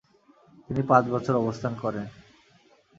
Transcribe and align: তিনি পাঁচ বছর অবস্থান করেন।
তিনি 0.65 0.81
পাঁচ 0.89 1.03
বছর 1.09 1.33
অবস্থান 1.35 1.73
করেন। 1.83 2.05